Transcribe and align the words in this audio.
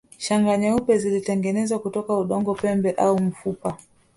Shanga 0.19 0.57
nyeupe 0.57 0.97
zilitengenezwa 0.97 1.79
kutoka 1.79 2.17
udongo 2.17 2.55
pembe 2.55 2.91
au 2.91 3.21
mfupa 3.21 3.77